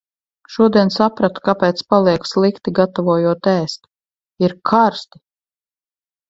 Šodien 0.53 0.87
sapratu, 0.93 1.43
kāpēc 1.49 1.83
paliek 1.93 2.25
slikti, 2.29 2.73
gatavojot 2.79 3.51
ēst,- 3.53 3.85
ir 4.47 4.57
karsti! 4.73 5.23